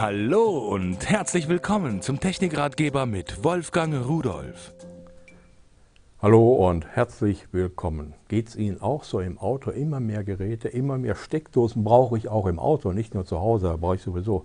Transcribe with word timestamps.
Hallo 0.00 0.58
und 0.58 1.10
herzlich 1.10 1.48
willkommen 1.48 2.02
zum 2.02 2.20
Technikratgeber 2.20 3.04
mit 3.04 3.42
Wolfgang 3.42 4.06
Rudolf. 4.06 4.72
Hallo 6.22 6.52
und 6.52 6.86
herzlich 6.86 7.48
willkommen. 7.50 8.14
Geht 8.28 8.46
es 8.46 8.54
Ihnen 8.54 8.80
auch 8.80 9.02
so 9.02 9.18
im 9.18 9.38
Auto? 9.38 9.72
Immer 9.72 9.98
mehr 9.98 10.22
Geräte, 10.22 10.68
immer 10.68 10.98
mehr 10.98 11.16
Steckdosen 11.16 11.82
brauche 11.82 12.16
ich 12.16 12.28
auch 12.28 12.46
im 12.46 12.60
Auto, 12.60 12.92
nicht 12.92 13.14
nur 13.14 13.26
zu 13.26 13.40
Hause, 13.40 13.66
da 13.70 13.76
brauche 13.76 13.96
ich 13.96 14.02
sowieso 14.02 14.44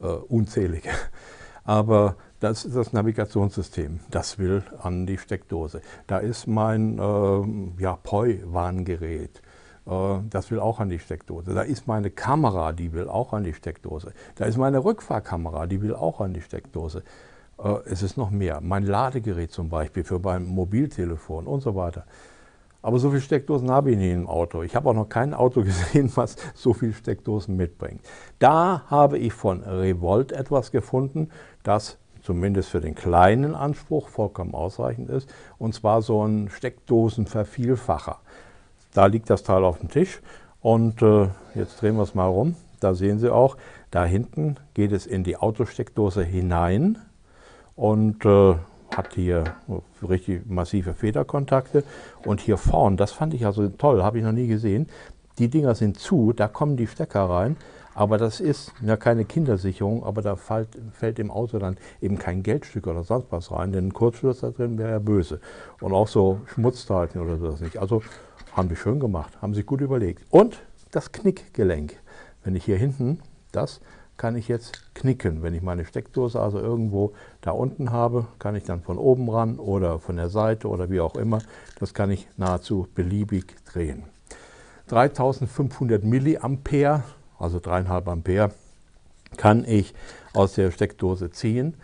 äh, 0.00 0.06
unzählige. 0.06 0.90
Aber 1.62 2.16
das 2.40 2.64
ist 2.64 2.74
das 2.74 2.92
Navigationssystem, 2.92 4.00
das 4.10 4.40
will 4.40 4.64
an 4.82 5.06
die 5.06 5.18
Steckdose. 5.18 5.82
Da 6.08 6.18
ist 6.18 6.48
mein 6.48 6.98
äh, 6.98 7.80
ja, 7.80 7.94
POI-Warngerät 7.94 9.40
das 9.86 10.50
will 10.50 10.60
auch 10.60 10.78
an 10.78 10.88
die 10.88 10.98
Steckdose. 10.98 11.54
Da 11.54 11.62
ist 11.62 11.88
meine 11.88 12.10
Kamera, 12.10 12.72
die 12.72 12.92
will 12.92 13.08
auch 13.08 13.32
an 13.32 13.44
die 13.44 13.54
Steckdose. 13.54 14.12
Da 14.36 14.44
ist 14.44 14.56
meine 14.56 14.84
Rückfahrkamera, 14.84 15.66
die 15.66 15.82
will 15.82 15.94
auch 15.94 16.20
an 16.20 16.32
die 16.32 16.42
Steckdose. 16.42 17.02
Äh, 17.62 17.78
es 17.86 18.02
ist 18.02 18.16
noch 18.16 18.30
mehr. 18.30 18.60
Mein 18.60 18.84
Ladegerät 18.84 19.50
zum 19.50 19.68
Beispiel 19.68 20.04
für 20.04 20.18
mein 20.18 20.46
Mobiltelefon 20.46 21.46
und 21.46 21.60
so 21.60 21.74
weiter. 21.74 22.04
Aber 22.82 22.98
so 22.98 23.10
viele 23.10 23.20
Steckdosen 23.20 23.70
habe 23.70 23.90
ich 23.90 23.98
nicht 23.98 24.12
im 24.12 24.26
Auto. 24.26 24.62
Ich 24.62 24.74
habe 24.74 24.88
auch 24.88 24.94
noch 24.94 25.08
kein 25.08 25.34
Auto 25.34 25.62
gesehen, 25.64 26.10
was 26.14 26.36
so 26.54 26.72
viele 26.72 26.94
Steckdosen 26.94 27.56
mitbringt. 27.56 28.00
Da 28.38 28.84
habe 28.88 29.18
ich 29.18 29.32
von 29.32 29.62
Revolt 29.62 30.32
etwas 30.32 30.70
gefunden, 30.70 31.30
das 31.62 31.98
zumindest 32.22 32.70
für 32.70 32.80
den 32.80 32.94
kleinen 32.94 33.54
Anspruch 33.54 34.08
vollkommen 34.08 34.54
ausreichend 34.54 35.10
ist. 35.10 35.32
Und 35.58 35.74
zwar 35.74 36.02
so 36.02 36.26
ein 36.26 36.48
Steckdosenvervielfacher. 36.48 38.18
Da 38.92 39.06
liegt 39.06 39.30
das 39.30 39.42
Teil 39.42 39.64
auf 39.64 39.78
dem 39.78 39.88
Tisch 39.88 40.20
und 40.60 41.02
äh, 41.02 41.28
jetzt 41.54 41.80
drehen 41.80 41.96
wir 41.96 42.02
es 42.02 42.14
mal 42.14 42.26
rum. 42.26 42.56
Da 42.80 42.94
sehen 42.94 43.18
Sie 43.18 43.32
auch, 43.32 43.56
da 43.90 44.04
hinten 44.04 44.56
geht 44.74 44.92
es 44.92 45.06
in 45.06 45.24
die 45.24 45.36
Autosteckdose 45.36 46.24
hinein 46.24 46.98
und 47.76 48.24
äh, 48.24 48.54
hat 48.94 49.14
hier 49.14 49.44
richtig 50.06 50.46
massive 50.46 50.94
Federkontakte. 50.94 51.84
Und 52.24 52.40
hier 52.40 52.56
vorne, 52.56 52.96
das 52.96 53.12
fand 53.12 53.34
ich 53.34 53.46
also 53.46 53.68
toll, 53.68 54.02
habe 54.02 54.18
ich 54.18 54.24
noch 54.24 54.32
nie 54.32 54.46
gesehen. 54.46 54.88
Die 55.40 55.48
Dinger 55.48 55.74
sind 55.74 55.98
zu, 55.98 56.32
da 56.32 56.46
kommen 56.46 56.76
die 56.76 56.86
Stecker 56.86 57.28
rein. 57.28 57.56
Aber 57.92 58.18
das 58.18 58.38
ist 58.38 58.72
ja 58.82 58.96
keine 58.96 59.24
Kindersicherung, 59.24 60.04
aber 60.04 60.22
da 60.22 60.36
fällt, 60.36 60.68
fällt, 60.92 61.18
im 61.18 61.32
Auto 61.32 61.58
dann 61.58 61.76
eben 62.00 62.18
kein 62.18 62.44
Geldstück 62.44 62.86
oder 62.86 63.02
sonst 63.02 63.26
was 63.30 63.50
rein, 63.50 63.72
denn 63.72 63.88
ein 63.88 63.92
Kurzschluss 63.92 64.40
da 64.40 64.50
drin 64.50 64.78
wäre 64.78 64.92
ja 64.92 64.98
böse. 65.00 65.40
Und 65.80 65.92
auch 65.92 66.06
so 66.06 66.40
Schmutzteilchen 66.46 67.20
oder 67.20 67.36
so 67.38 67.62
nicht. 67.62 67.78
Also 67.78 68.02
haben 68.52 68.68
die 68.68 68.76
schön 68.76 69.00
gemacht, 69.00 69.42
haben 69.42 69.54
sich 69.54 69.66
gut 69.66 69.80
überlegt. 69.80 70.24
Und 70.30 70.62
das 70.92 71.10
Knickgelenk. 71.10 71.96
Wenn 72.44 72.54
ich 72.54 72.64
hier 72.64 72.76
hinten 72.76 73.20
das 73.52 73.80
kann 74.16 74.36
ich 74.36 74.48
jetzt 74.48 74.94
knicken. 74.94 75.42
Wenn 75.42 75.54
ich 75.54 75.62
meine 75.62 75.84
Steckdose 75.84 76.40
also 76.40 76.58
irgendwo 76.58 77.14
da 77.40 77.52
unten 77.52 77.90
habe, 77.90 78.26
kann 78.38 78.54
ich 78.54 78.64
dann 78.64 78.82
von 78.82 78.98
oben 78.98 79.30
ran 79.30 79.58
oder 79.58 79.98
von 79.98 80.16
der 80.16 80.28
Seite 80.28 80.68
oder 80.68 80.90
wie 80.90 81.00
auch 81.00 81.16
immer, 81.16 81.38
das 81.78 81.94
kann 81.94 82.10
ich 82.10 82.28
nahezu 82.36 82.86
beliebig 82.94 83.56
drehen. 83.64 84.04
3500 84.90 86.04
Milliampere, 86.04 87.04
also 87.38 87.58
3,5 87.58 88.10
Ampere, 88.10 88.50
kann 89.36 89.64
ich 89.64 89.94
aus 90.34 90.54
der 90.54 90.70
Steckdose 90.70 91.30
ziehen 91.30 91.74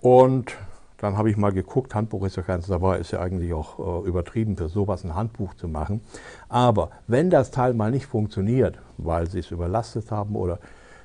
und 0.00 0.56
dann 0.98 1.16
habe 1.16 1.30
ich 1.30 1.36
mal 1.36 1.52
geguckt, 1.52 1.94
Handbuch 1.94 2.26
ist 2.26 2.36
ja 2.36 2.42
keins 2.42 2.66
dabei, 2.66 2.98
ist 2.98 3.12
ja 3.12 3.20
eigentlich 3.20 3.54
auch 3.54 3.78
äh, 3.78 4.06
übertrieben 4.06 4.56
für 4.56 4.68
sowas 4.68 5.02
ein 5.02 5.14
Handbuch 5.14 5.54
zu 5.54 5.66
machen. 5.66 6.02
Aber 6.50 6.90
wenn 7.06 7.30
das 7.30 7.50
Teil 7.50 7.72
mal 7.72 7.90
nicht 7.90 8.04
funktioniert, 8.04 8.78
weil 8.98 9.30
Sie 9.30 9.38
es 9.38 9.50
überlastet 9.50 10.10
haben 10.10 10.36
oder 10.36 10.58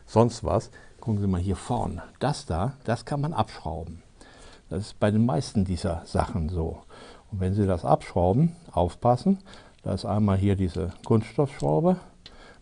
sonst 0.06 0.44
was, 0.44 0.70
gucken 1.00 1.22
Sie 1.22 1.28
mal 1.28 1.40
hier 1.40 1.56
vorne. 1.56 2.04
Das 2.20 2.46
da, 2.46 2.74
das 2.84 3.06
kann 3.06 3.22
man 3.22 3.32
abschrauben. 3.32 4.04
Das 4.70 4.82
ist 4.82 5.00
bei 5.00 5.12
den 5.12 5.26
meisten 5.26 5.64
dieser 5.64 6.02
Sachen 6.06 6.50
so. 6.50 6.80
Und 7.32 7.40
wenn 7.40 7.54
Sie 7.54 7.66
das 7.66 7.86
abschrauben, 7.86 8.54
aufpassen, 8.74 9.40
da 9.86 9.94
ist 9.94 10.04
einmal 10.04 10.36
hier 10.36 10.56
diese 10.56 10.90
Kunststoffschraube, 11.06 11.98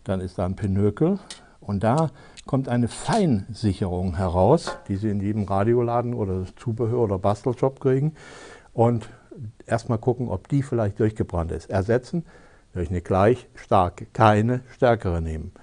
dann 0.04 0.20
ist 0.20 0.38
da 0.38 0.46
ein 0.46 0.58
Pinökel 0.58 1.20
und 1.62 1.82
da 1.82 2.10
kommt 2.46 2.68
eine 2.68 2.90
Feinsicherung 2.90 4.18
heraus, 4.18 4.78
die 4.90 4.98
Sie 4.98 5.10
in 5.10 5.22
jedem 5.22 5.46
Radioladen 5.46 6.14
oder 6.14 6.46
Zubehör 6.58 7.00
oder 7.00 7.18
Bastelshop 7.18 7.80
kriegen. 7.80 8.14
Und 8.74 9.08
erstmal 9.66 10.00
gucken, 10.00 10.28
ob 10.28 10.50
die 10.50 10.64
vielleicht 10.64 11.00
durchgebrannt 11.00 11.54
ist. 11.54 11.70
Ersetzen 11.70 12.26
durch 12.74 12.90
eine 12.90 13.00
gleich 13.00 13.48
starke, 13.56 14.06
keine 14.12 14.60
stärkere 14.70 15.22
nehmen. 15.22 15.54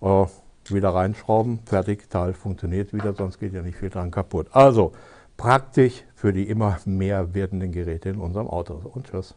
Oh, 0.00 0.26
wieder 0.68 0.90
reinschrauben, 0.90 1.60
fertig, 1.64 2.10
Teil 2.10 2.34
funktioniert 2.34 2.92
wieder, 2.92 3.14
sonst 3.14 3.38
geht 3.38 3.54
ja 3.54 3.62
nicht 3.62 3.78
viel 3.78 3.88
dran 3.88 4.10
kaputt. 4.10 4.48
Also 4.52 4.92
praktisch 5.38 6.04
für 6.14 6.34
die 6.34 6.46
immer 6.46 6.78
mehr 6.84 7.32
werdenden 7.32 7.72
Geräte 7.72 8.10
in 8.10 8.20
unserem 8.20 8.48
Auto. 8.48 8.74
Und 8.92 9.06
tschüss. 9.06 9.34